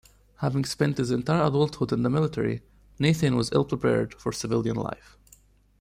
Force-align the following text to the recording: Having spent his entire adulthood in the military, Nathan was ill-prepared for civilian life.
Having 0.37 0.65
spent 0.65 0.97
his 0.97 1.11
entire 1.11 1.45
adulthood 1.45 1.91
in 1.91 2.01
the 2.01 2.09
military, 2.09 2.63
Nathan 2.97 3.35
was 3.35 3.51
ill-prepared 3.51 4.15
for 4.15 4.31
civilian 4.31 4.75
life. 4.77 5.15